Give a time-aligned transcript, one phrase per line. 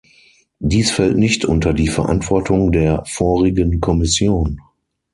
[0.57, 4.59] Dies fällt nicht unter die Verantwortung der vorigen Kommission.